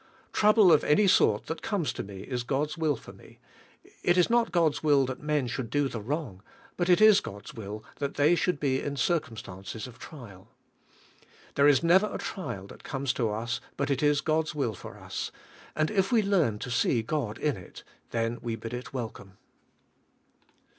[0.33, 3.37] Trouble of any sort that comes to me is God's will for me.
[4.01, 6.41] It is not God's will that men should do the wrong,
[6.75, 10.47] but it is God's will that they should be in circumstances of trial.
[11.53, 14.97] There is never a trial that comes to us but it is God's will for
[14.97, 15.31] us,
[15.75, 19.37] and if we learn to see God in it, then we bid it welcome.